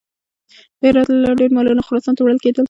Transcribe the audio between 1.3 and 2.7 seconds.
ډېر مالونه خراسان ته وړل کېدل.